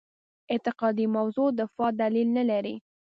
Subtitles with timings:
[0.51, 2.75] اعتقادي موضع دفاع دلیل نه لري.